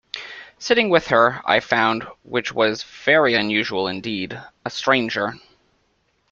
[0.57, 4.35] Sitting with her, I found— which was very unusual indeed—
[4.65, 5.35] a stranger.